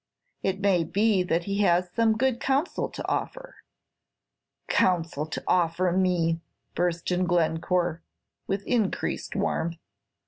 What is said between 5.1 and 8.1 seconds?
to offer me!" burst in Glencore,